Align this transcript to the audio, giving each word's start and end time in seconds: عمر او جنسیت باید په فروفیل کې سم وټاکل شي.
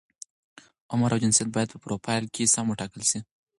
عمر 0.91 1.09
او 1.13 1.21
جنسیت 1.23 1.49
باید 1.53 1.71
په 1.71 1.77
فروفیل 1.83 2.23
کې 2.33 2.51
سم 2.53 2.65
وټاکل 2.69 3.01
شي. 3.09 3.19